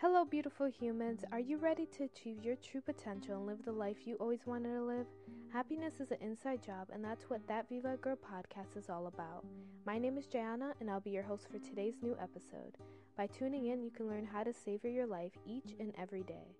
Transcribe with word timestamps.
Hello, 0.00 0.24
beautiful 0.24 0.64
humans. 0.64 1.26
Are 1.30 1.40
you 1.40 1.58
ready 1.58 1.84
to 1.84 2.04
achieve 2.04 2.42
your 2.42 2.56
true 2.56 2.80
potential 2.80 3.36
and 3.36 3.46
live 3.46 3.62
the 3.62 3.70
life 3.70 4.06
you 4.06 4.14
always 4.14 4.46
wanted 4.46 4.72
to 4.72 4.82
live? 4.82 5.04
Happiness 5.52 6.00
is 6.00 6.10
an 6.10 6.16
inside 6.22 6.62
job, 6.64 6.88
and 6.90 7.04
that's 7.04 7.28
what 7.28 7.46
That 7.46 7.68
Viva 7.68 7.98
Girl 7.98 8.16
podcast 8.16 8.78
is 8.78 8.88
all 8.88 9.08
about. 9.08 9.44
My 9.84 9.98
name 9.98 10.16
is 10.16 10.24
Tatiana, 10.24 10.72
and 10.80 10.90
I'll 10.90 11.00
be 11.00 11.10
your 11.10 11.22
host 11.22 11.48
for 11.52 11.58
today's 11.58 12.00
new 12.00 12.16
episode. 12.18 12.78
By 13.14 13.26
tuning 13.26 13.66
in, 13.66 13.82
you 13.82 13.90
can 13.90 14.08
learn 14.08 14.24
how 14.24 14.42
to 14.42 14.54
savor 14.54 14.88
your 14.88 15.06
life 15.06 15.32
each 15.44 15.74
and 15.78 15.92
every 15.98 16.22
day. 16.22 16.56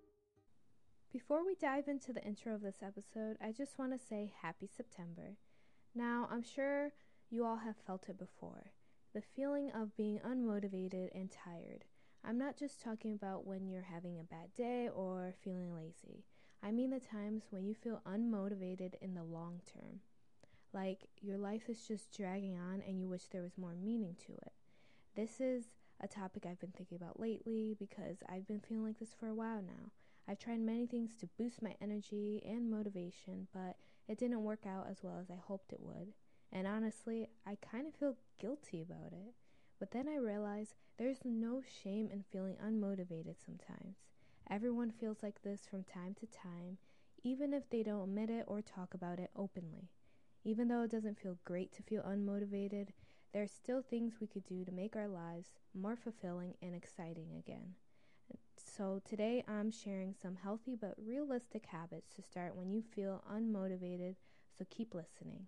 Before 1.10 1.42
we 1.42 1.54
dive 1.54 1.88
into 1.88 2.12
the 2.12 2.22
intro 2.22 2.54
of 2.54 2.60
this 2.60 2.82
episode, 2.82 3.38
I 3.42 3.52
just 3.52 3.78
want 3.78 3.92
to 3.92 4.06
say 4.06 4.34
happy 4.42 4.68
September. 4.68 5.38
Now, 5.94 6.28
I'm 6.30 6.42
sure 6.42 6.92
you 7.30 7.46
all 7.46 7.56
have 7.56 7.76
felt 7.86 8.10
it 8.10 8.18
before 8.18 8.72
the 9.14 9.22
feeling 9.34 9.72
of 9.74 9.96
being 9.96 10.20
unmotivated 10.28 11.08
and 11.14 11.30
tired. 11.30 11.86
I'm 12.24 12.38
not 12.38 12.56
just 12.56 12.80
talking 12.80 13.14
about 13.14 13.46
when 13.46 13.66
you're 13.66 13.82
having 13.82 14.18
a 14.18 14.24
bad 14.24 14.52
day 14.54 14.88
or 14.94 15.34
feeling 15.42 15.74
lazy. 15.74 16.24
I 16.62 16.70
mean 16.70 16.90
the 16.90 17.00
times 17.00 17.44
when 17.50 17.64
you 17.64 17.74
feel 17.74 18.02
unmotivated 18.06 18.94
in 19.00 19.14
the 19.14 19.24
long 19.24 19.60
term. 19.72 20.00
Like 20.72 21.08
your 21.20 21.38
life 21.38 21.68
is 21.68 21.86
just 21.88 22.14
dragging 22.16 22.56
on 22.56 22.82
and 22.86 23.00
you 23.00 23.08
wish 23.08 23.26
there 23.26 23.42
was 23.42 23.56
more 23.56 23.74
meaning 23.74 24.16
to 24.26 24.32
it. 24.32 24.52
This 25.16 25.40
is 25.40 25.64
a 26.00 26.06
topic 26.06 26.46
I've 26.46 26.60
been 26.60 26.72
thinking 26.76 26.96
about 26.96 27.18
lately 27.18 27.74
because 27.78 28.18
I've 28.28 28.46
been 28.46 28.60
feeling 28.60 28.84
like 28.84 28.98
this 28.98 29.14
for 29.18 29.28
a 29.28 29.34
while 29.34 29.62
now. 29.62 29.90
I've 30.28 30.38
tried 30.38 30.60
many 30.60 30.86
things 30.86 31.16
to 31.16 31.28
boost 31.38 31.62
my 31.62 31.74
energy 31.80 32.42
and 32.46 32.70
motivation, 32.70 33.48
but 33.52 33.76
it 34.06 34.18
didn't 34.18 34.44
work 34.44 34.64
out 34.66 34.86
as 34.88 35.02
well 35.02 35.18
as 35.20 35.30
I 35.30 35.36
hoped 35.36 35.72
it 35.72 35.80
would. 35.80 36.12
And 36.52 36.66
honestly, 36.66 37.28
I 37.46 37.56
kind 37.56 37.86
of 37.86 37.94
feel 37.94 38.16
guilty 38.38 38.82
about 38.82 39.12
it. 39.12 39.34
But 39.80 39.90
then 39.92 40.08
I 40.08 40.16
realize 40.16 40.74
there's 40.98 41.24
no 41.24 41.62
shame 41.82 42.10
in 42.12 42.22
feeling 42.30 42.56
unmotivated 42.64 43.36
sometimes. 43.44 43.96
Everyone 44.48 44.90
feels 44.90 45.22
like 45.22 45.42
this 45.42 45.62
from 45.66 45.84
time 45.84 46.14
to 46.20 46.26
time, 46.26 46.76
even 47.24 47.54
if 47.54 47.68
they 47.70 47.82
don't 47.82 48.10
admit 48.10 48.28
it 48.30 48.44
or 48.46 48.60
talk 48.60 48.94
about 48.94 49.18
it 49.18 49.30
openly. 49.34 49.88
Even 50.44 50.68
though 50.68 50.82
it 50.82 50.90
doesn't 50.90 51.18
feel 51.18 51.38
great 51.44 51.72
to 51.72 51.82
feel 51.82 52.02
unmotivated, 52.02 52.88
there 53.32 53.42
are 53.42 53.48
still 53.48 53.80
things 53.82 54.20
we 54.20 54.26
could 54.26 54.44
do 54.44 54.64
to 54.64 54.72
make 54.72 54.96
our 54.96 55.08
lives 55.08 55.54
more 55.74 55.96
fulfilling 55.96 56.54
and 56.60 56.74
exciting 56.74 57.28
again. 57.38 57.74
So, 58.56 59.00
today 59.08 59.44
I'm 59.48 59.70
sharing 59.70 60.14
some 60.14 60.36
healthy 60.36 60.76
but 60.76 60.94
realistic 60.98 61.66
habits 61.66 62.14
to 62.14 62.22
start 62.22 62.54
when 62.54 62.70
you 62.70 62.82
feel 62.82 63.22
unmotivated, 63.32 64.16
so 64.56 64.66
keep 64.68 64.94
listening. 64.94 65.46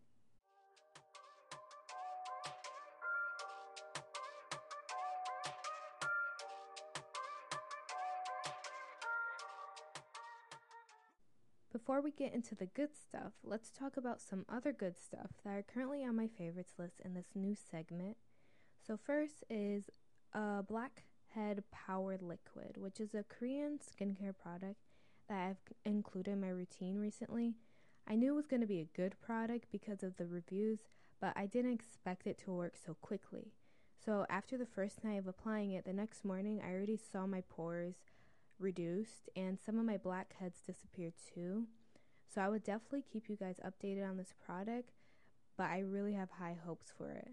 Before 11.73 12.03
we 12.03 12.11
get 12.11 12.35
into 12.35 12.55
the 12.55 12.67
good 12.67 12.91
stuff, 12.95 13.33
let's 13.43 13.71
talk 13.71 13.97
about 13.97 14.21
some 14.21 14.45
other 14.47 14.75
good 14.75 14.95
stuff 14.99 15.31
that 15.43 15.53
are 15.53 15.63
currently 15.63 16.05
on 16.05 16.15
my 16.15 16.29
favorites 16.29 16.75
list 16.79 17.01
in 17.03 17.15
this 17.15 17.29
new 17.35 17.55
segment. 17.55 18.19
So, 18.87 18.99
first 18.99 19.43
is 19.49 19.89
a 20.35 20.63
Blackhead 20.63 21.65
Power 21.73 22.19
Liquid, 22.21 22.77
which 22.77 23.01
is 23.01 23.15
a 23.15 23.25
Korean 23.25 23.79
skincare 23.79 24.37
product 24.37 24.81
that 25.31 25.49
I've 25.49 25.75
included 25.87 26.33
in 26.33 26.43
my 26.43 26.51
routine 26.51 26.99
recently. 26.99 27.55
I 28.07 28.17
knew 28.17 28.35
it 28.35 28.37
was 28.37 28.47
going 28.47 28.61
to 28.61 28.67
be 28.67 28.81
a 28.81 28.97
good 28.97 29.15
product 29.23 29.69
because 29.73 30.03
of 30.03 30.19
the 30.19 30.27
reviews, 30.27 30.81
but 31.23 31.33
I 31.37 31.47
didn't 31.47 31.73
expect 31.73 32.27
it 32.27 32.37
to 32.45 32.53
work 32.53 32.75
so 32.77 32.97
quickly. 33.01 33.55
So, 34.05 34.27
after 34.29 34.59
the 34.59 34.67
first 34.67 35.03
night 35.03 35.19
of 35.19 35.27
applying 35.27 35.71
it, 35.71 35.87
the 35.87 35.95
next 35.95 36.23
morning 36.23 36.61
I 36.63 36.73
already 36.73 36.99
saw 36.99 37.27
my 37.27 37.43
pores 37.49 37.95
reduced 38.63 39.29
and 39.37 39.59
some 39.59 39.79
of 39.79 39.85
my 39.85 39.97
blackheads 39.97 40.61
disappeared 40.61 41.15
too. 41.35 41.67
So 42.33 42.41
I 42.41 42.49
would 42.49 42.65
definitely 42.65 43.05
keep 43.13 43.29
you 43.29 43.37
guys 43.37 43.61
updated 43.65 44.09
on 44.09 44.17
this 44.17 44.33
product, 44.45 44.93
but 45.57 45.65
I 45.65 45.81
really 45.81 46.15
have 46.15 46.31
high 46.31 46.57
hopes 46.65 46.93
for 46.97 47.11
it. 47.11 47.33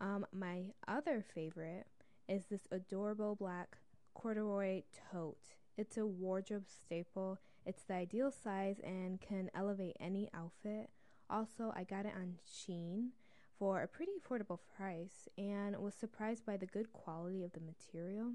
Um, 0.00 0.26
my 0.32 0.72
other 0.86 1.24
favorite 1.34 1.86
is 2.28 2.46
this 2.46 2.68
adorable 2.70 3.34
black 3.34 3.76
corduroy 4.14 4.82
tote. 5.12 5.54
It's 5.76 5.96
a 5.96 6.06
wardrobe 6.06 6.66
staple. 6.68 7.38
It's 7.66 7.82
the 7.82 7.94
ideal 7.94 8.30
size 8.30 8.80
and 8.82 9.20
can 9.20 9.50
elevate 9.54 9.96
any 10.00 10.30
outfit. 10.32 10.90
Also, 11.28 11.72
I 11.76 11.84
got 11.84 12.06
it 12.06 12.14
on 12.16 12.36
Shein 12.48 13.10
for 13.58 13.82
a 13.82 13.88
pretty 13.88 14.12
affordable 14.12 14.60
price 14.76 15.28
and 15.36 15.76
was 15.76 15.94
surprised 15.94 16.46
by 16.46 16.56
the 16.56 16.66
good 16.66 16.92
quality 16.92 17.44
of 17.44 17.52
the 17.52 17.60
material. 17.60 18.32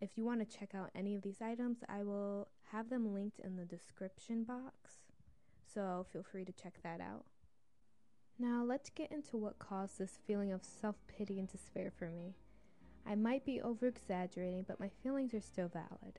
If 0.00 0.16
you 0.16 0.24
want 0.24 0.40
to 0.40 0.58
check 0.58 0.74
out 0.74 0.90
any 0.94 1.14
of 1.14 1.22
these 1.22 1.40
items, 1.40 1.78
I 1.88 2.02
will 2.02 2.48
have 2.72 2.90
them 2.90 3.14
linked 3.14 3.38
in 3.38 3.56
the 3.56 3.64
description 3.64 4.44
box. 4.44 4.98
So 5.72 6.06
feel 6.12 6.22
free 6.22 6.44
to 6.44 6.52
check 6.52 6.74
that 6.82 7.00
out. 7.00 7.24
Now, 8.38 8.64
let's 8.66 8.90
get 8.90 9.12
into 9.12 9.36
what 9.36 9.58
caused 9.60 9.98
this 9.98 10.18
feeling 10.26 10.52
of 10.52 10.64
self 10.64 10.96
pity 11.06 11.38
and 11.38 11.48
despair 11.48 11.92
for 11.96 12.08
me. 12.08 12.34
I 13.06 13.14
might 13.14 13.44
be 13.44 13.60
over 13.60 13.86
exaggerating, 13.86 14.64
but 14.66 14.80
my 14.80 14.90
feelings 15.02 15.34
are 15.34 15.40
still 15.40 15.68
valid. 15.68 16.18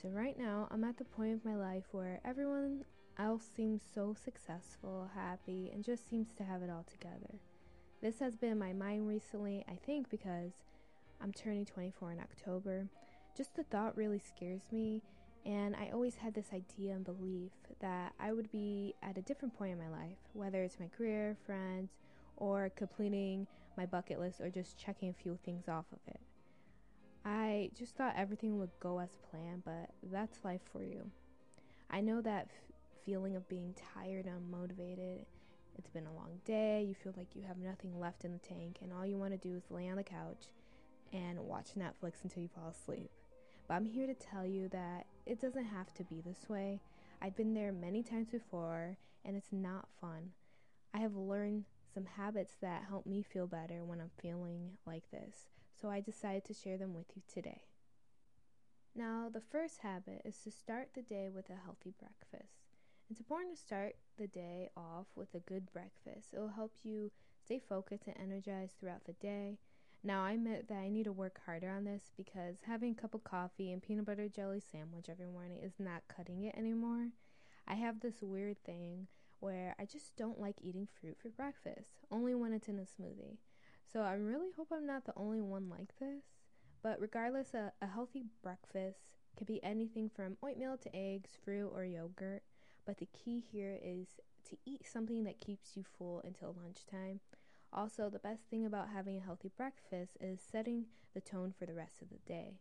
So, 0.00 0.08
right 0.08 0.38
now, 0.38 0.68
I'm 0.70 0.84
at 0.84 0.98
the 0.98 1.04
point 1.04 1.34
of 1.34 1.44
my 1.44 1.56
life 1.56 1.86
where 1.90 2.20
everyone 2.24 2.84
else 3.18 3.48
seems 3.56 3.82
so 3.94 4.14
successful, 4.14 5.10
happy, 5.14 5.70
and 5.72 5.82
just 5.82 6.08
seems 6.08 6.32
to 6.34 6.44
have 6.44 6.62
it 6.62 6.70
all 6.70 6.84
together. 6.88 7.40
This 8.00 8.20
has 8.20 8.36
been 8.36 8.58
my 8.58 8.72
mind 8.72 9.08
recently, 9.08 9.64
I 9.68 9.74
think, 9.84 10.08
because 10.08 10.52
I'm 11.20 11.32
turning 11.32 11.66
24 11.66 12.12
in 12.12 12.20
October, 12.20 12.86
just 13.38 13.54
the 13.54 13.62
thought 13.62 13.96
really 13.96 14.18
scares 14.18 14.62
me. 14.72 15.00
And 15.46 15.76
I 15.76 15.90
always 15.94 16.16
had 16.16 16.34
this 16.34 16.48
idea 16.52 16.94
and 16.94 17.04
belief 17.04 17.52
that 17.80 18.12
I 18.18 18.32
would 18.32 18.50
be 18.50 18.94
at 19.02 19.16
a 19.16 19.22
different 19.22 19.56
point 19.56 19.72
in 19.72 19.78
my 19.78 19.88
life, 19.88 20.18
whether 20.32 20.62
it's 20.64 20.80
my 20.80 20.88
career, 20.88 21.36
friends, 21.46 21.92
or 22.36 22.70
completing 22.76 23.46
my 23.76 23.86
bucket 23.86 24.18
list 24.18 24.40
or 24.40 24.50
just 24.50 24.76
checking 24.76 25.08
a 25.08 25.12
few 25.12 25.38
things 25.44 25.68
off 25.68 25.86
of 25.92 26.00
it. 26.08 26.20
I 27.24 27.70
just 27.78 27.94
thought 27.94 28.14
everything 28.16 28.58
would 28.58 28.70
go 28.80 28.98
as 28.98 29.10
planned, 29.30 29.62
but 29.64 29.90
that's 30.10 30.44
life 30.44 30.62
for 30.72 30.82
you. 30.82 31.10
I 31.90 32.00
know 32.00 32.20
that 32.20 32.48
f- 32.50 32.74
feeling 33.06 33.36
of 33.36 33.48
being 33.48 33.74
tired 33.94 34.26
and 34.26 34.52
unmotivated. 34.52 35.24
It's 35.78 35.90
been 35.90 36.06
a 36.06 36.12
long 36.12 36.40
day, 36.44 36.84
you 36.88 36.94
feel 36.94 37.14
like 37.16 37.36
you 37.36 37.42
have 37.46 37.58
nothing 37.58 37.98
left 37.98 38.24
in 38.24 38.32
the 38.32 38.38
tank, 38.38 38.78
and 38.82 38.92
all 38.92 39.06
you 39.06 39.16
want 39.16 39.32
to 39.32 39.48
do 39.48 39.54
is 39.54 39.62
lay 39.70 39.88
on 39.88 39.96
the 39.96 40.02
couch 40.02 40.46
and 41.12 41.38
watch 41.38 41.68
Netflix 41.78 42.24
until 42.24 42.42
you 42.42 42.48
fall 42.48 42.68
asleep. 42.68 43.10
But 43.68 43.74
I'm 43.74 43.84
here 43.84 44.06
to 44.06 44.14
tell 44.14 44.46
you 44.46 44.68
that 44.70 45.06
it 45.26 45.40
doesn't 45.40 45.66
have 45.66 45.92
to 45.94 46.04
be 46.04 46.22
this 46.22 46.48
way. 46.48 46.80
I've 47.20 47.36
been 47.36 47.52
there 47.52 47.70
many 47.70 48.02
times 48.02 48.30
before, 48.30 48.96
and 49.24 49.36
it's 49.36 49.52
not 49.52 49.88
fun. 50.00 50.30
I 50.94 51.00
have 51.00 51.14
learned 51.14 51.66
some 51.92 52.06
habits 52.06 52.54
that 52.62 52.84
help 52.88 53.04
me 53.04 53.22
feel 53.22 53.46
better 53.46 53.84
when 53.84 54.00
I'm 54.00 54.10
feeling 54.22 54.78
like 54.86 55.10
this, 55.10 55.48
so 55.80 55.90
I 55.90 56.00
decided 56.00 56.46
to 56.46 56.54
share 56.54 56.78
them 56.78 56.94
with 56.94 57.06
you 57.14 57.22
today. 57.32 57.60
Now, 58.94 59.28
the 59.30 59.40
first 59.40 59.80
habit 59.80 60.22
is 60.24 60.38
to 60.44 60.50
start 60.50 60.88
the 60.94 61.02
day 61.02 61.28
with 61.28 61.50
a 61.50 61.64
healthy 61.64 61.92
breakfast. 61.98 62.54
It's 63.10 63.20
important 63.20 63.54
to 63.54 63.60
start 63.62 63.96
the 64.16 64.26
day 64.26 64.70
off 64.76 65.06
with 65.14 65.34
a 65.34 65.40
good 65.40 65.70
breakfast. 65.72 66.32
It 66.32 66.38
will 66.38 66.48
help 66.48 66.72
you 66.82 67.10
stay 67.44 67.58
focused 67.58 68.06
and 68.06 68.16
energized 68.18 68.74
throughout 68.80 69.04
the 69.04 69.12
day. 69.14 69.58
Now, 70.04 70.24
I 70.24 70.32
admit 70.32 70.68
that 70.68 70.78
I 70.78 70.88
need 70.88 71.04
to 71.04 71.12
work 71.12 71.40
harder 71.44 71.68
on 71.68 71.84
this 71.84 72.12
because 72.16 72.58
having 72.66 72.92
a 72.92 73.00
cup 73.00 73.14
of 73.14 73.24
coffee 73.24 73.72
and 73.72 73.82
peanut 73.82 74.06
butter 74.06 74.28
jelly 74.28 74.60
sandwich 74.60 75.08
every 75.08 75.26
morning 75.26 75.58
is 75.62 75.74
not 75.78 76.02
cutting 76.08 76.44
it 76.44 76.54
anymore. 76.56 77.08
I 77.66 77.74
have 77.74 78.00
this 78.00 78.22
weird 78.22 78.62
thing 78.64 79.08
where 79.40 79.74
I 79.78 79.84
just 79.84 80.16
don't 80.16 80.40
like 80.40 80.56
eating 80.62 80.88
fruit 81.00 81.16
for 81.20 81.28
breakfast, 81.28 81.90
only 82.10 82.34
when 82.34 82.52
it's 82.52 82.68
in 82.68 82.78
a 82.78 82.82
smoothie. 82.82 83.38
So 83.92 84.00
I 84.00 84.14
really 84.14 84.50
hope 84.56 84.68
I'm 84.72 84.86
not 84.86 85.04
the 85.04 85.12
only 85.16 85.40
one 85.40 85.68
like 85.68 85.92
this. 85.98 86.24
But 86.82 87.00
regardless, 87.00 87.54
a, 87.54 87.72
a 87.82 87.86
healthy 87.86 88.24
breakfast 88.42 89.00
can 89.36 89.46
be 89.46 89.62
anything 89.64 90.10
from 90.14 90.36
oatmeal 90.42 90.76
to 90.78 90.96
eggs, 90.96 91.30
fruit, 91.44 91.70
or 91.74 91.84
yogurt. 91.84 92.42
But 92.86 92.98
the 92.98 93.06
key 93.06 93.40
here 93.40 93.78
is 93.82 94.20
to 94.48 94.56
eat 94.64 94.86
something 94.86 95.24
that 95.24 95.40
keeps 95.40 95.76
you 95.76 95.84
full 95.98 96.22
until 96.24 96.54
lunchtime. 96.62 97.20
Also, 97.72 98.08
the 98.08 98.18
best 98.18 98.44
thing 98.44 98.64
about 98.64 98.88
having 98.88 99.16
a 99.16 99.24
healthy 99.24 99.50
breakfast 99.56 100.16
is 100.20 100.40
setting 100.40 100.86
the 101.14 101.20
tone 101.20 101.52
for 101.58 101.66
the 101.66 101.74
rest 101.74 102.00
of 102.00 102.08
the 102.08 102.18
day. 102.26 102.60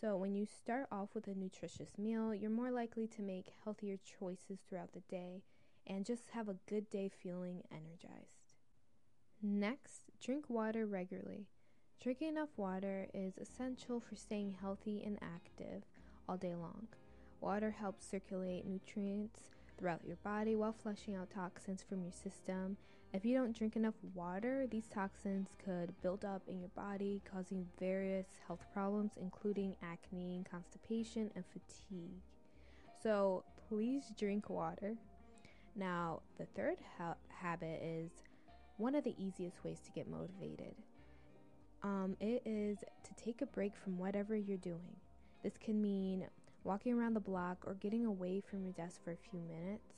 So, 0.00 0.16
when 0.16 0.34
you 0.34 0.46
start 0.46 0.86
off 0.92 1.14
with 1.14 1.26
a 1.26 1.34
nutritious 1.34 1.96
meal, 1.96 2.34
you're 2.34 2.50
more 2.50 2.70
likely 2.70 3.06
to 3.08 3.22
make 3.22 3.52
healthier 3.64 3.96
choices 3.96 4.58
throughout 4.68 4.92
the 4.92 5.00
day 5.00 5.42
and 5.86 6.04
just 6.04 6.30
have 6.30 6.48
a 6.48 6.56
good 6.68 6.90
day 6.90 7.08
feeling 7.08 7.62
energized. 7.70 8.54
Next, 9.42 10.02
drink 10.20 10.50
water 10.50 10.86
regularly. 10.86 11.46
Drinking 12.00 12.28
enough 12.28 12.50
water 12.56 13.06
is 13.14 13.38
essential 13.38 14.00
for 14.00 14.16
staying 14.16 14.56
healthy 14.60 15.02
and 15.04 15.18
active 15.22 15.84
all 16.28 16.36
day 16.36 16.54
long. 16.54 16.88
Water 17.40 17.70
helps 17.70 18.06
circulate 18.06 18.66
nutrients 18.66 19.40
throughout 19.78 20.04
your 20.04 20.16
body 20.16 20.54
while 20.54 20.72
flushing 20.72 21.14
out 21.14 21.30
toxins 21.30 21.82
from 21.82 22.02
your 22.02 22.12
system. 22.12 22.76
If 23.12 23.24
you 23.24 23.34
don't 23.34 23.56
drink 23.56 23.76
enough 23.76 23.94
water, 24.14 24.66
these 24.70 24.88
toxins 24.88 25.48
could 25.64 25.94
build 26.02 26.24
up 26.24 26.42
in 26.48 26.60
your 26.60 26.70
body, 26.70 27.22
causing 27.30 27.66
various 27.78 28.26
health 28.46 28.64
problems, 28.72 29.12
including 29.20 29.76
acne, 29.82 30.44
constipation, 30.50 31.30
and 31.34 31.44
fatigue. 31.46 32.20
So, 33.02 33.44
please 33.68 34.12
drink 34.18 34.50
water. 34.50 34.96
Now, 35.74 36.20
the 36.38 36.46
third 36.46 36.78
ha- 36.98 37.16
habit 37.28 37.82
is 37.82 38.10
one 38.76 38.94
of 38.94 39.04
the 39.04 39.14
easiest 39.18 39.62
ways 39.64 39.80
to 39.84 39.90
get 39.92 40.08
motivated. 40.08 40.74
Um, 41.82 42.16
it 42.20 42.42
is 42.44 42.78
to 42.78 43.24
take 43.24 43.40
a 43.42 43.46
break 43.46 43.76
from 43.76 43.98
whatever 43.98 44.36
you're 44.36 44.56
doing. 44.58 44.96
This 45.42 45.56
can 45.58 45.80
mean 45.80 46.26
walking 46.64 46.94
around 46.94 47.14
the 47.14 47.20
block 47.20 47.58
or 47.66 47.74
getting 47.74 48.04
away 48.04 48.40
from 48.40 48.62
your 48.64 48.72
desk 48.72 49.02
for 49.04 49.12
a 49.12 49.30
few 49.30 49.40
minutes. 49.40 49.95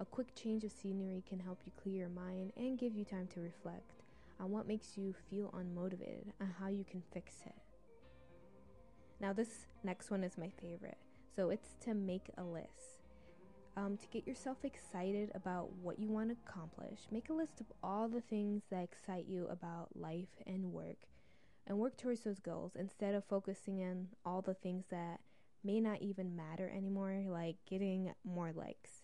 A 0.00 0.04
quick 0.06 0.34
change 0.34 0.64
of 0.64 0.72
scenery 0.72 1.22
can 1.28 1.38
help 1.38 1.60
you 1.66 1.72
clear 1.76 1.96
your 1.96 2.08
mind 2.08 2.52
and 2.56 2.78
give 2.78 2.96
you 2.96 3.04
time 3.04 3.28
to 3.34 3.40
reflect 3.40 4.00
on 4.40 4.50
what 4.50 4.66
makes 4.66 4.96
you 4.96 5.14
feel 5.28 5.52
unmotivated 5.54 6.32
and 6.40 6.50
how 6.58 6.68
you 6.68 6.84
can 6.90 7.02
fix 7.12 7.34
it. 7.44 7.54
Now, 9.20 9.34
this 9.34 9.66
next 9.84 10.10
one 10.10 10.24
is 10.24 10.38
my 10.38 10.50
favorite. 10.58 10.96
So, 11.36 11.50
it's 11.50 11.76
to 11.82 11.92
make 11.92 12.30
a 12.38 12.42
list. 12.42 13.04
Um, 13.76 13.98
to 13.98 14.08
get 14.08 14.26
yourself 14.26 14.64
excited 14.64 15.32
about 15.34 15.70
what 15.82 15.98
you 15.98 16.08
want 16.08 16.30
to 16.30 16.36
accomplish, 16.46 17.00
make 17.10 17.28
a 17.28 17.34
list 17.34 17.60
of 17.60 17.66
all 17.82 18.08
the 18.08 18.22
things 18.22 18.62
that 18.70 18.82
excite 18.82 19.26
you 19.28 19.46
about 19.48 19.88
life 19.94 20.40
and 20.46 20.72
work 20.72 20.96
and 21.66 21.78
work 21.78 21.98
towards 21.98 22.22
those 22.22 22.40
goals 22.40 22.72
instead 22.74 23.14
of 23.14 23.24
focusing 23.26 23.82
on 23.82 24.08
all 24.24 24.40
the 24.40 24.54
things 24.54 24.86
that 24.90 25.20
may 25.62 25.78
not 25.78 26.00
even 26.00 26.34
matter 26.34 26.72
anymore, 26.74 27.22
like 27.28 27.56
getting 27.68 28.12
more 28.24 28.50
likes. 28.52 28.99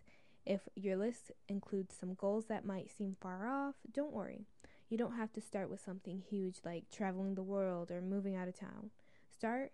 If 0.47 0.61
your 0.77 0.97
list 0.97 1.33
includes 1.49 1.97
some 1.99 2.15
goals 2.15 2.47
that 2.47 2.65
might 2.65 2.89
seem 2.97 3.17
far 3.21 3.49
off, 3.49 3.75
don't 3.93 4.13
worry. 4.13 4.47
You 4.89 4.97
don't 4.97 5.17
have 5.17 5.33
to 5.33 5.41
start 5.41 5.69
with 5.69 5.85
something 5.85 6.23
huge 6.31 6.61
like 6.65 6.85
traveling 6.89 7.35
the 7.35 7.43
world 7.43 7.91
or 7.91 8.01
moving 8.01 8.37
out 8.37 8.47
of 8.47 8.59
town. 8.59 8.91
Start 9.29 9.73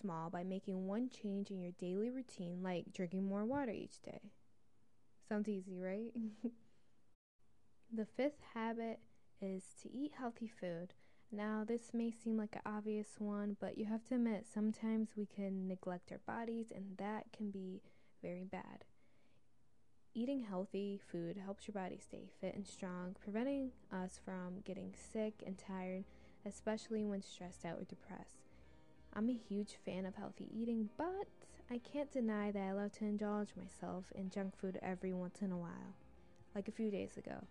small 0.00 0.28
by 0.28 0.42
making 0.42 0.88
one 0.88 1.08
change 1.08 1.50
in 1.50 1.60
your 1.60 1.70
daily 1.78 2.10
routine, 2.10 2.60
like 2.60 2.92
drinking 2.92 3.28
more 3.28 3.44
water 3.44 3.70
each 3.70 4.02
day. 4.02 4.20
Sounds 5.28 5.48
easy, 5.48 5.78
right? 5.78 6.12
the 7.92 8.04
fifth 8.04 8.40
habit 8.54 8.98
is 9.40 9.62
to 9.80 9.92
eat 9.92 10.12
healthy 10.18 10.50
food. 10.60 10.92
Now, 11.30 11.64
this 11.64 11.94
may 11.94 12.10
seem 12.10 12.36
like 12.36 12.56
an 12.56 12.62
obvious 12.66 13.10
one, 13.18 13.56
but 13.60 13.78
you 13.78 13.84
have 13.84 14.04
to 14.06 14.16
admit 14.16 14.46
sometimes 14.52 15.10
we 15.16 15.26
can 15.26 15.68
neglect 15.68 16.10
our 16.10 16.20
bodies, 16.26 16.72
and 16.74 16.96
that 16.96 17.26
can 17.32 17.52
be 17.52 17.82
very 18.20 18.42
bad. 18.42 18.84
Eating 20.12 20.40
healthy 20.40 20.98
food 21.12 21.36
helps 21.36 21.68
your 21.68 21.72
body 21.72 21.96
stay 21.96 22.28
fit 22.40 22.56
and 22.56 22.66
strong, 22.66 23.14
preventing 23.22 23.70
us 23.92 24.18
from 24.24 24.60
getting 24.64 24.92
sick 25.12 25.34
and 25.46 25.56
tired, 25.56 26.02
especially 26.44 27.04
when 27.04 27.22
stressed 27.22 27.64
out 27.64 27.78
or 27.78 27.84
depressed. 27.84 28.48
I'm 29.14 29.30
a 29.30 29.38
huge 29.48 29.76
fan 29.84 30.04
of 30.04 30.16
healthy 30.16 30.48
eating, 30.52 30.88
but 30.96 31.28
I 31.70 31.78
can't 31.78 32.10
deny 32.10 32.50
that 32.50 32.60
I 32.60 32.72
love 32.72 32.90
to 32.94 33.04
indulge 33.04 33.50
myself 33.56 34.06
in 34.12 34.30
junk 34.30 34.58
food 34.58 34.80
every 34.82 35.12
once 35.12 35.42
in 35.42 35.52
a 35.52 35.56
while. 35.56 35.94
Like 36.56 36.66
a 36.66 36.72
few 36.72 36.90
days 36.90 37.16
ago, 37.16 37.44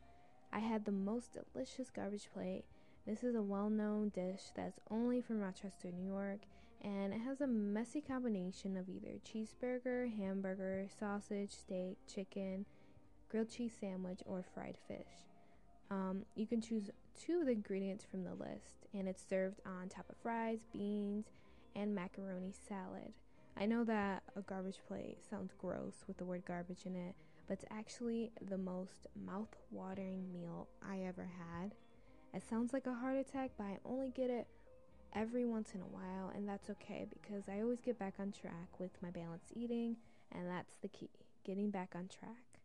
I 0.51 0.59
had 0.59 0.83
the 0.83 0.91
most 0.91 1.37
delicious 1.53 1.89
garbage 1.89 2.29
plate. 2.33 2.65
This 3.07 3.23
is 3.23 3.35
a 3.35 3.41
well 3.41 3.69
known 3.69 4.09
dish 4.09 4.41
that's 4.53 4.81
only 4.91 5.21
from 5.21 5.39
Rochester, 5.39 5.91
New 5.93 6.11
York, 6.11 6.39
and 6.81 7.13
it 7.13 7.19
has 7.19 7.41
a 7.41 7.47
messy 7.47 8.01
combination 8.01 8.77
of 8.77 8.89
either 8.89 9.19
cheeseburger, 9.25 10.15
hamburger, 10.17 10.87
sausage, 10.99 11.51
steak, 11.51 11.97
chicken, 12.07 12.65
grilled 13.29 13.49
cheese 13.49 13.73
sandwich, 13.79 14.21
or 14.25 14.43
fried 14.53 14.77
fish. 14.87 15.27
Um, 15.91 16.25
you 16.35 16.47
can 16.47 16.61
choose 16.61 16.89
two 17.19 17.39
of 17.39 17.47
the 17.47 17.51
ingredients 17.51 18.05
from 18.09 18.23
the 18.23 18.33
list, 18.33 18.87
and 18.93 19.07
it's 19.07 19.23
served 19.27 19.59
on 19.65 19.89
top 19.89 20.05
of 20.09 20.17
fries, 20.17 20.59
beans, 20.71 21.25
and 21.75 21.93
macaroni 21.93 22.53
salad. 22.67 23.13
I 23.57 23.65
know 23.65 23.83
that 23.83 24.23
a 24.35 24.41
garbage 24.41 24.79
plate 24.87 25.17
sounds 25.29 25.53
gross 25.57 26.03
with 26.07 26.17
the 26.17 26.25
word 26.25 26.43
garbage 26.45 26.85
in 26.85 26.95
it, 26.95 27.15
but 27.47 27.55
it's 27.55 27.65
actually 27.71 28.31
the 28.49 28.57
most 28.57 29.07
mouth 29.25 29.55
watering 29.71 30.31
meal 30.31 30.67
I 30.87 30.99
ever 31.01 31.29
had. 31.37 31.73
It 32.33 32.43
sounds 32.47 32.73
like 32.73 32.87
a 32.87 32.93
heart 32.93 33.17
attack, 33.17 33.51
but 33.57 33.65
I 33.65 33.79
only 33.83 34.09
get 34.09 34.29
it 34.29 34.47
every 35.13 35.45
once 35.45 35.73
in 35.73 35.81
a 35.81 35.85
while, 35.85 36.31
and 36.33 36.47
that's 36.47 36.69
okay 36.69 37.05
because 37.09 37.47
I 37.47 37.61
always 37.61 37.81
get 37.81 37.99
back 37.99 38.15
on 38.19 38.31
track 38.31 38.79
with 38.79 38.91
my 39.01 39.09
balanced 39.09 39.53
eating, 39.55 39.97
and 40.31 40.49
that's 40.49 40.75
the 40.81 40.87
key 40.87 41.09
getting 41.43 41.69
back 41.69 41.93
on 41.95 42.07
track. 42.07 42.61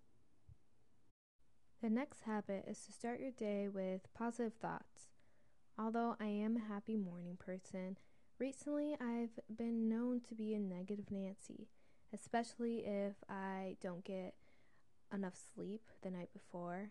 The 1.82 1.90
next 1.90 2.22
habit 2.22 2.64
is 2.66 2.80
to 2.86 2.92
start 2.92 3.20
your 3.20 3.30
day 3.30 3.68
with 3.68 4.12
positive 4.14 4.54
thoughts. 4.54 5.10
Although 5.78 6.16
I 6.20 6.26
am 6.26 6.56
a 6.56 6.72
happy 6.72 6.96
morning 6.96 7.36
person, 7.38 7.98
recently 8.38 8.96
I've 9.00 9.38
been 9.54 9.88
known 9.88 10.20
to 10.28 10.34
be 10.34 10.54
a 10.54 10.58
negative 10.58 11.10
Nancy, 11.10 11.68
especially 12.12 12.86
if 12.86 13.14
I 13.28 13.76
don't 13.82 14.04
get 14.04 14.34
enough 15.12 15.34
sleep 15.54 15.82
the 16.02 16.10
night 16.10 16.30
before. 16.32 16.90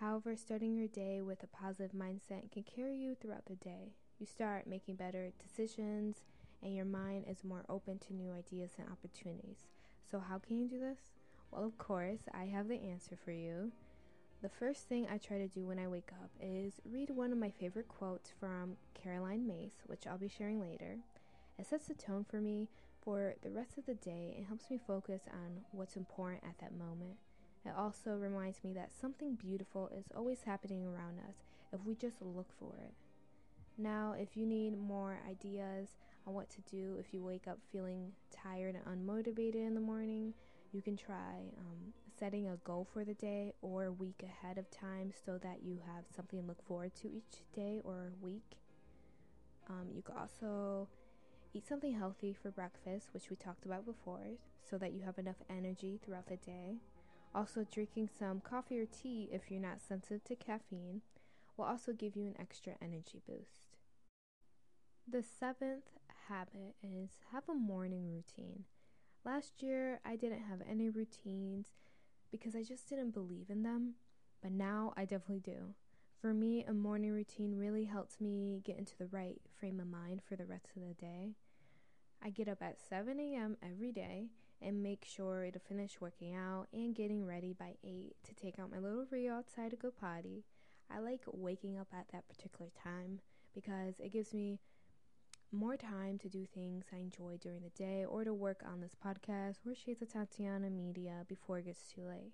However, 0.00 0.36
starting 0.36 0.76
your 0.76 0.88
day 0.88 1.22
with 1.22 1.42
a 1.42 1.46
positive 1.46 1.92
mindset 1.92 2.52
can 2.52 2.64
carry 2.64 2.96
you 2.96 3.14
throughout 3.14 3.46
the 3.46 3.56
day 3.56 3.94
you 4.18 4.26
start 4.26 4.66
making 4.66 4.96
better 4.96 5.30
decisions 5.42 6.24
and 6.62 6.74
your 6.74 6.84
mind 6.84 7.24
is 7.28 7.44
more 7.44 7.64
open 7.68 7.98
to 7.98 8.14
new 8.14 8.32
ideas 8.32 8.72
and 8.78 8.88
opportunities. 8.88 9.66
So, 10.10 10.20
how 10.20 10.38
can 10.38 10.58
you 10.58 10.68
do 10.68 10.80
this? 10.80 10.98
Well, 11.50 11.64
of 11.64 11.78
course, 11.78 12.20
I 12.32 12.44
have 12.44 12.68
the 12.68 12.80
answer 12.80 13.16
for 13.22 13.32
you. 13.32 13.72
The 14.42 14.48
first 14.48 14.88
thing 14.88 15.06
I 15.10 15.18
try 15.18 15.38
to 15.38 15.48
do 15.48 15.66
when 15.66 15.78
I 15.78 15.88
wake 15.88 16.10
up 16.22 16.30
is 16.40 16.74
read 16.84 17.10
one 17.10 17.32
of 17.32 17.38
my 17.38 17.50
favorite 17.50 17.88
quotes 17.88 18.30
from 18.38 18.76
Caroline 18.94 19.46
Myss, 19.46 19.72
which 19.86 20.06
I'll 20.06 20.18
be 20.18 20.28
sharing 20.28 20.60
later. 20.60 20.98
It 21.58 21.66
sets 21.66 21.88
the 21.88 21.94
tone 21.94 22.24
for 22.28 22.40
me 22.40 22.68
for 23.02 23.34
the 23.42 23.50
rest 23.50 23.78
of 23.78 23.86
the 23.86 23.94
day 23.94 24.34
and 24.36 24.46
helps 24.46 24.70
me 24.70 24.78
focus 24.86 25.22
on 25.32 25.62
what's 25.72 25.96
important 25.96 26.44
at 26.44 26.58
that 26.58 26.76
moment. 26.76 27.16
It 27.64 27.72
also 27.76 28.16
reminds 28.16 28.62
me 28.62 28.72
that 28.74 28.90
something 29.00 29.34
beautiful 29.34 29.88
is 29.96 30.04
always 30.14 30.42
happening 30.42 30.84
around 30.86 31.18
us 31.18 31.36
if 31.72 31.84
we 31.84 31.94
just 31.94 32.20
look 32.20 32.48
for 32.58 32.74
it. 32.78 32.92
Now, 33.78 34.14
if 34.18 34.36
you 34.36 34.46
need 34.46 34.78
more 34.78 35.18
ideas 35.28 35.88
on 36.26 36.34
what 36.34 36.48
to 36.50 36.60
do 36.62 36.96
if 36.98 37.12
you 37.12 37.22
wake 37.22 37.46
up 37.46 37.58
feeling 37.70 38.12
tired 38.30 38.74
and 38.74 38.84
unmotivated 38.84 39.66
in 39.66 39.74
the 39.74 39.80
morning, 39.80 40.32
you 40.72 40.80
can 40.80 40.96
try 40.96 41.52
um, 41.58 41.92
setting 42.18 42.48
a 42.48 42.56
goal 42.64 42.86
for 42.92 43.04
the 43.04 43.14
day 43.14 43.52
or 43.60 43.92
week 43.92 44.22
ahead 44.22 44.56
of 44.56 44.70
time 44.70 45.12
so 45.24 45.38
that 45.38 45.58
you 45.62 45.78
have 45.86 46.04
something 46.14 46.40
to 46.40 46.46
look 46.46 46.66
forward 46.66 46.94
to 46.96 47.08
each 47.08 47.42
day 47.54 47.80
or 47.84 48.12
week. 48.22 48.56
Um, 49.68 49.88
you 49.94 50.02
could 50.02 50.16
also 50.16 50.88
eat 51.52 51.66
something 51.66 51.92
healthy 51.92 52.32
for 52.32 52.50
breakfast, 52.50 53.08
which 53.12 53.28
we 53.28 53.36
talked 53.36 53.66
about 53.66 53.84
before, 53.84 54.38
so 54.68 54.78
that 54.78 54.92
you 54.92 55.02
have 55.02 55.18
enough 55.18 55.36
energy 55.50 56.00
throughout 56.02 56.28
the 56.28 56.36
day. 56.36 56.76
Also, 57.34 57.66
drinking 57.70 58.08
some 58.18 58.40
coffee 58.40 58.78
or 58.78 58.86
tea 58.86 59.28
if 59.30 59.50
you're 59.50 59.60
not 59.60 59.82
sensitive 59.86 60.24
to 60.24 60.34
caffeine 60.34 61.02
will 61.56 61.64
also 61.64 61.92
give 61.92 62.16
you 62.16 62.26
an 62.26 62.36
extra 62.38 62.74
energy 62.80 63.20
boost. 63.26 63.65
The 65.08 65.22
seventh 65.22 65.84
habit 66.28 66.74
is 66.82 67.10
have 67.30 67.44
a 67.48 67.54
morning 67.54 68.10
routine. 68.10 68.64
Last 69.24 69.62
year, 69.62 70.00
I 70.04 70.16
didn't 70.16 70.42
have 70.42 70.58
any 70.68 70.90
routines 70.90 71.68
because 72.32 72.56
I 72.56 72.64
just 72.64 72.88
didn't 72.88 73.14
believe 73.14 73.48
in 73.48 73.62
them, 73.62 73.94
but 74.42 74.50
now 74.50 74.92
I 74.96 75.04
definitely 75.04 75.38
do. 75.38 75.74
For 76.20 76.34
me, 76.34 76.64
a 76.64 76.72
morning 76.72 77.12
routine 77.12 77.56
really 77.56 77.84
helps 77.84 78.20
me 78.20 78.60
get 78.64 78.78
into 78.78 78.98
the 78.98 79.06
right 79.06 79.40
frame 79.60 79.78
of 79.78 79.86
mind 79.86 80.22
for 80.28 80.34
the 80.34 80.44
rest 80.44 80.70
of 80.74 80.82
the 80.82 80.94
day. 80.94 81.34
I 82.20 82.30
get 82.30 82.48
up 82.48 82.60
at 82.60 82.80
7 82.80 83.20
a.m. 83.20 83.56
every 83.62 83.92
day 83.92 84.30
and 84.60 84.82
make 84.82 85.04
sure 85.04 85.48
to 85.52 85.58
finish 85.60 86.00
working 86.00 86.34
out 86.34 86.66
and 86.72 86.96
getting 86.96 87.24
ready 87.24 87.52
by 87.52 87.76
8 87.84 88.16
to 88.24 88.34
take 88.34 88.58
out 88.58 88.72
my 88.72 88.80
little 88.80 89.06
Rio 89.08 89.34
outside 89.34 89.70
to 89.70 89.76
go 89.76 89.92
potty. 89.92 90.42
I 90.90 90.98
like 90.98 91.20
waking 91.26 91.78
up 91.78 91.88
at 91.92 92.08
that 92.10 92.28
particular 92.28 92.72
time 92.82 93.20
because 93.54 94.00
it 94.00 94.12
gives 94.12 94.34
me 94.34 94.58
more 95.52 95.76
time 95.76 96.18
to 96.18 96.28
do 96.28 96.44
things 96.44 96.86
I 96.92 96.96
enjoy 96.96 97.38
during 97.40 97.62
the 97.62 97.70
day 97.70 98.04
or 98.04 98.24
to 98.24 98.34
work 98.34 98.62
on 98.66 98.80
this 98.80 98.94
podcast 98.94 99.66
or 99.66 99.74
Shades 99.74 100.02
of 100.02 100.12
Tatiana 100.12 100.70
Media 100.70 101.24
before 101.28 101.58
it 101.58 101.66
gets 101.66 101.92
too 101.92 102.02
late. 102.02 102.32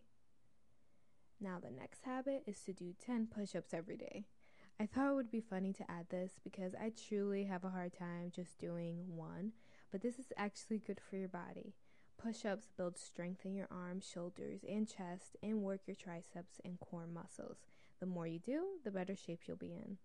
Now, 1.41 1.59
the 1.61 1.71
next 1.71 2.03
habit 2.05 2.45
is 2.47 2.61
to 2.61 2.73
do 2.73 2.95
10 3.05 3.27
push 3.27 3.55
ups 3.55 3.75
every 3.75 3.97
day. 3.97 4.25
I 4.81 4.87
thought 4.87 5.11
it 5.11 5.15
would 5.15 5.31
be 5.31 5.41
funny 5.41 5.73
to 5.75 5.91
add 5.91 6.07
this 6.09 6.33
because 6.43 6.75
I 6.75 6.91
truly 7.09 7.45
have 7.45 7.65
a 7.65 7.71
hard 7.71 7.93
time 7.93 8.33
just 8.35 8.59
doing 8.59 9.17
one, 9.17 9.53
but 9.91 10.01
this 10.01 10.19
is 10.19 10.33
actually 10.37 10.79
good 10.79 11.01
for 11.01 11.17
your 11.17 11.29
body. 11.29 11.75
Push 12.17 12.45
ups 12.45 12.71
build 12.77 12.97
strength 12.97 13.45
in 13.45 13.55
your 13.55 13.69
arms, 13.71 14.09
shoulders, 14.11 14.61
and 14.69 14.89
chest 14.89 15.37
and 15.43 15.63
work 15.63 15.81
your 15.87 15.97
triceps 15.97 16.61
and 16.65 16.81
core 16.81 17.07
muscles. 17.07 17.59
The 18.01 18.07
more 18.07 18.27
you 18.27 18.39
do, 18.39 18.63
the 18.85 18.91
better 18.91 19.15
shape 19.15 19.43
you'll 19.47 19.57
be 19.57 19.75
in. 19.75 19.99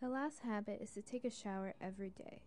The 0.00 0.08
last 0.08 0.40
habit 0.40 0.80
is 0.80 0.92
to 0.92 1.02
take 1.02 1.26
a 1.26 1.30
shower 1.30 1.74
every 1.78 2.08
day. 2.08 2.40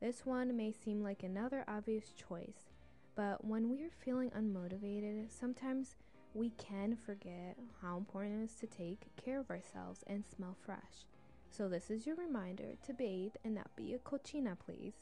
This 0.00 0.26
one 0.26 0.56
may 0.56 0.72
seem 0.72 1.04
like 1.04 1.22
another 1.22 1.64
obvious 1.68 2.12
choice, 2.12 2.72
but 3.14 3.44
when 3.44 3.70
we 3.70 3.84
are 3.84 3.92
feeling 4.04 4.30
unmotivated, 4.30 5.30
sometimes 5.30 5.94
we 6.34 6.50
can 6.50 6.96
forget 6.96 7.56
how 7.80 7.96
important 7.96 8.40
it 8.40 8.44
is 8.46 8.54
to 8.56 8.66
take 8.66 9.06
care 9.14 9.38
of 9.38 9.50
ourselves 9.50 10.02
and 10.08 10.24
smell 10.26 10.56
fresh. 10.66 11.06
So, 11.48 11.68
this 11.68 11.90
is 11.90 12.08
your 12.08 12.16
reminder 12.16 12.74
to 12.84 12.92
bathe 12.92 13.34
and 13.44 13.54
not 13.54 13.76
be 13.76 13.94
a 13.94 13.98
cochina, 13.98 14.58
please. 14.58 14.94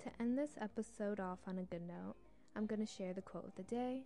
To 0.00 0.10
end 0.20 0.36
this 0.36 0.56
episode 0.60 1.20
off 1.20 1.38
on 1.46 1.56
a 1.56 1.62
good 1.62 1.88
note, 1.88 2.16
I'm 2.54 2.66
going 2.66 2.84
to 2.84 2.92
share 2.92 3.14
the 3.14 3.22
quote 3.22 3.46
of 3.46 3.54
the 3.54 3.62
day. 3.62 4.02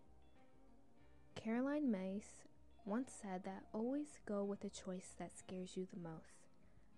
Caroline 1.34 1.90
Myss 1.90 2.44
once 2.84 3.12
said 3.20 3.44
that 3.44 3.64
always 3.72 4.18
go 4.26 4.44
with 4.44 4.60
the 4.60 4.70
choice 4.70 5.14
that 5.18 5.36
scares 5.36 5.76
you 5.76 5.86
the 5.92 6.00
most, 6.00 6.46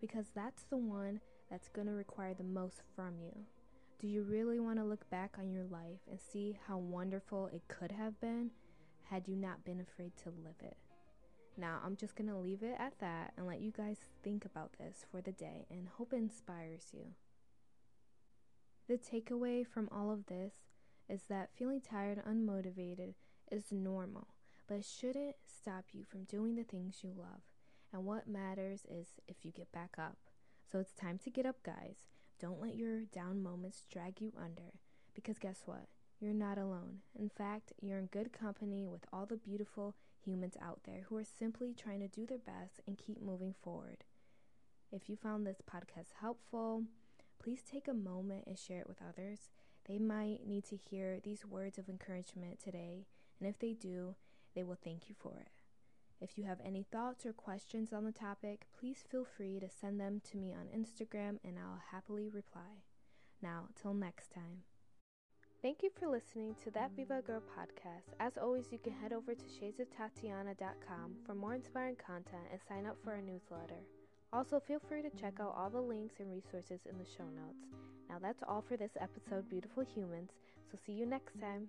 because 0.01 0.27
that's 0.35 0.65
the 0.65 0.77
one 0.77 1.21
that's 1.51 1.69
going 1.69 1.87
to 1.87 1.93
require 1.93 2.35
the 2.35 2.45
most 2.45 2.83
from 2.95 3.15
you. 3.21 3.45
Do 4.01 4.09
you 4.09 4.23
really 4.23 4.59
want 4.59 4.79
to 4.79 4.85
look 4.85 5.09
back 5.11 5.37
on 5.39 5.51
your 5.51 5.65
life 5.65 6.01
and 6.11 6.19
see 6.21 6.59
how 6.67 6.79
wonderful 6.79 7.49
it 7.53 7.63
could 7.69 7.93
have 7.93 8.21
been 8.21 8.51
had 9.05 9.29
you 9.29 9.37
not 9.37 9.65
been 9.65 9.81
afraid 9.81 10.13
to 10.25 10.31
live 10.31 10.61
it? 10.61 10.77
Now, 11.57 11.81
I'm 11.85 11.97
just 11.97 12.17
going 12.17 12.31
to 12.31 12.37
leave 12.37 12.63
it 12.63 12.77
at 12.79 12.99
that 13.01 13.33
and 13.37 13.47
let 13.47 13.61
you 13.61 13.71
guys 13.71 13.99
think 14.25 14.45
about 14.45 14.73
this 14.79 15.05
for 15.11 15.21
the 15.21 15.33
day 15.33 15.67
and 15.71 15.87
hope 15.87 16.13
it 16.13 16.17
inspires 16.17 16.87
you. 16.93 17.13
The 18.89 18.99
takeaway 18.99 19.67
from 19.67 19.89
all 19.93 20.11
of 20.11 20.27
this 20.27 20.55
is 21.09 21.23
that 21.29 21.51
feeling 21.55 21.81
tired 21.81 22.23
unmotivated 22.29 23.15
is 23.51 23.71
normal, 23.71 24.29
but 24.73 24.87
shouldn't 24.87 25.37
stop 25.47 25.85
you 25.93 26.03
from 26.03 26.25
doing 26.25 26.57
the 26.57 26.65
things 26.65 27.01
you 27.03 27.13
love. 27.15 27.43
And 27.93 28.07
what 28.07 28.27
matters 28.27 28.87
is 28.89 29.09
if 29.29 29.45
you 29.45 29.51
get 29.51 29.71
back 29.71 29.97
up. 29.99 30.17
So 30.71 30.79
it's 30.79 30.95
time 30.95 31.19
to 31.25 31.31
get 31.31 31.45
up, 31.45 31.63
guys. 31.63 32.09
Don't 32.41 32.61
let 32.63 32.75
your 32.75 33.03
down 33.05 33.43
moments 33.43 33.85
drag 33.93 34.23
you 34.23 34.33
under. 34.43 34.79
Because 35.15 35.39
guess 35.39 35.65
what? 35.67 35.89
You're 36.21 36.33
not 36.33 36.57
alone. 36.57 37.01
In 37.15 37.29
fact, 37.29 37.75
you're 37.83 37.99
in 37.99 38.07
good 38.07 38.33
company 38.33 38.87
with 38.87 39.05
all 39.13 39.27
the 39.27 39.37
beautiful 39.37 39.95
humans 40.25 40.57
out 40.63 40.81
there 40.87 41.05
who 41.07 41.19
are 41.19 41.25
simply 41.25 41.75
trying 41.75 42.01
to 42.01 42.09
do 42.09 42.25
their 42.25 42.39
best 42.39 42.81
and 42.87 42.97
keep 42.97 43.21
moving 43.21 43.55
forward. 43.63 44.05
If 44.91 45.11
you 45.11 45.17
found 45.17 45.47
this 45.47 45.61
podcast 45.71 46.13
helpful, 46.19 46.85
please 47.43 47.61
take 47.71 47.89
a 47.89 47.95
moment 47.95 48.45
and 48.47 48.59
share 48.59 48.81
it 48.81 48.89
with 48.89 49.03
others. 49.07 49.51
They 49.87 49.99
might 49.99 50.47
need 50.47 50.65
to 50.67 50.77
hear 50.77 51.21
these 51.23 51.45
words 51.45 51.77
of 51.77 51.91
encouragement 51.91 52.59
today, 52.59 53.05
and 53.39 53.47
if 53.47 53.59
they 53.59 53.75
do, 53.75 54.15
they 54.55 54.63
will 54.63 54.79
thank 54.83 55.09
you 55.09 55.15
for 55.19 55.39
it. 55.41 55.49
If 56.21 56.39
you 56.39 56.45
have 56.45 56.61
any 56.65 56.85
thoughts 56.85 57.27
or 57.27 57.33
questions 57.33 57.93
on 57.93 58.05
the 58.05 58.13
topic, 58.13 58.67
please 58.79 59.05
feel 59.11 59.25
free 59.25 59.59
to 59.59 59.69
send 59.69 59.99
them 59.99 60.21
to 60.31 60.37
me 60.37 60.55
on 60.55 60.67
Instagram 60.67 61.39
and 61.45 61.59
I'll 61.59 61.83
happily 61.91 62.29
reply. 62.29 62.85
Now, 63.43 63.67
till 63.81 63.93
next 63.93 64.33
time. 64.33 64.63
Thank 65.63 65.83
you 65.83 65.91
for 65.99 66.09
listening 66.09 66.55
to 66.65 66.71
That 66.73 66.91
Viva 66.97 67.23
Girl 67.23 67.41
podcast. 67.41 68.15
As 68.21 68.37
always, 68.37 68.67
you 68.71 68.79
can 68.79 68.93
head 68.93 69.13
over 69.13 69.35
to 69.35 69.45
shadesoftatiana.com 69.61 71.15
for 71.27 71.35
more 71.35 71.55
inspiring 71.55 71.97
content 71.97 72.47
and 72.51 72.61
sign 72.69 72.87
up 72.87 72.97
for 73.03 73.13
our 73.13 73.23
newsletter. 73.23 73.83
Also, 74.33 74.61
feel 74.61 74.81
free 74.89 75.03
to 75.03 75.11
check 75.11 75.35
out 75.41 75.55
all 75.57 75.71
the 75.71 75.81
links 75.81 76.15
and 76.21 76.31
resources 76.31 76.81
in 76.89 76.99
the 76.99 77.05
show 77.05 77.25
notes. 77.25 77.67
Now, 78.09 78.19
that's 78.21 78.43
all 78.47 78.65
for 78.67 78.77
this 78.77 78.97
episode, 79.01 79.49
Beautiful 79.49 79.85
Humans, 79.85 80.31
so 80.71 80.79
see 80.85 80.93
you 80.93 81.07
next 81.07 81.41
time. 81.41 81.69